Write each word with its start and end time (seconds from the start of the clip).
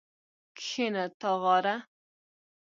کښېنه 0.57 1.03
تاغاره 1.19 1.75